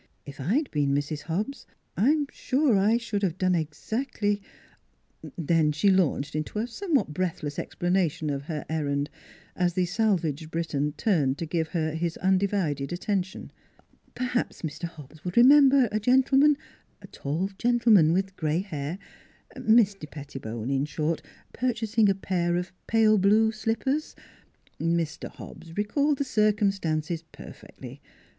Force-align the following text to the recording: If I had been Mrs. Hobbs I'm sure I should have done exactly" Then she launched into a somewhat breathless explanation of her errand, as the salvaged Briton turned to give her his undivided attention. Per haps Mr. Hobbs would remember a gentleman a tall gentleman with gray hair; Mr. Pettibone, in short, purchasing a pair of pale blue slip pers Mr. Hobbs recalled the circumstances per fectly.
If 0.25 0.39
I 0.39 0.55
had 0.55 0.71
been 0.71 0.95
Mrs. 0.95 1.21
Hobbs 1.21 1.67
I'm 1.95 2.25
sure 2.31 2.75
I 2.75 2.97
should 2.97 3.21
have 3.21 3.37
done 3.37 3.53
exactly" 3.53 4.41
Then 5.37 5.71
she 5.71 5.91
launched 5.91 6.35
into 6.35 6.57
a 6.57 6.65
somewhat 6.65 7.13
breathless 7.13 7.59
explanation 7.59 8.31
of 8.31 8.41
her 8.45 8.65
errand, 8.67 9.11
as 9.55 9.73
the 9.75 9.85
salvaged 9.85 10.49
Briton 10.49 10.93
turned 10.93 11.37
to 11.37 11.45
give 11.45 11.67
her 11.67 11.93
his 11.93 12.17
undivided 12.17 12.91
attention. 12.91 13.51
Per 14.15 14.23
haps 14.25 14.63
Mr. 14.63 14.85
Hobbs 14.85 15.23
would 15.23 15.37
remember 15.37 15.87
a 15.91 15.99
gentleman 15.99 16.57
a 16.99 17.05
tall 17.05 17.51
gentleman 17.59 18.11
with 18.11 18.35
gray 18.35 18.61
hair; 18.61 18.97
Mr. 19.55 20.09
Pettibone, 20.09 20.71
in 20.71 20.85
short, 20.85 21.21
purchasing 21.53 22.09
a 22.09 22.15
pair 22.15 22.55
of 22.55 22.71
pale 22.87 23.19
blue 23.19 23.51
slip 23.51 23.81
pers 23.81 24.15
Mr. 24.79 25.29
Hobbs 25.29 25.77
recalled 25.77 26.17
the 26.17 26.23
circumstances 26.23 27.21
per 27.21 27.51
fectly. 27.51 27.99